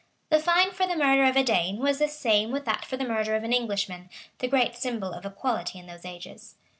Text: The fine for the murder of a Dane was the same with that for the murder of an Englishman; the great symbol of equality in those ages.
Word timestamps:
The 0.31 0.39
fine 0.39 0.71
for 0.71 0.87
the 0.87 0.95
murder 0.95 1.25
of 1.25 1.35
a 1.35 1.43
Dane 1.43 1.77
was 1.77 1.99
the 1.99 2.07
same 2.07 2.49
with 2.49 2.65
that 2.65 2.85
for 2.85 2.97
the 2.97 3.05
murder 3.05 3.35
of 3.35 3.43
an 3.43 3.53
Englishman; 3.53 4.09
the 4.39 4.47
great 4.47 4.75
symbol 4.75 5.13
of 5.13 5.27
equality 5.27 5.77
in 5.77 5.85
those 5.85 6.05
ages. 6.05 6.55